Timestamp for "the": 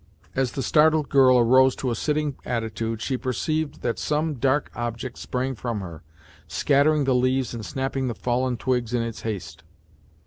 0.53-0.63, 7.03-7.13, 8.07-8.15